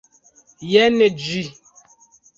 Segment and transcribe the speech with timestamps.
[0.71, 0.97] Jen
[1.27, 1.45] ĝi.